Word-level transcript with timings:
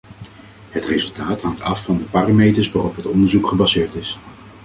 Het 0.69 0.85
resultaat 0.85 1.41
hangt 1.41 1.61
af 1.61 1.83
van 1.83 1.97
de 1.97 2.03
parameters 2.03 2.71
waarop 2.71 2.95
het 2.95 3.05
onderzoek 3.05 3.47
gebaseerd 3.47 3.95
is. 3.95 4.19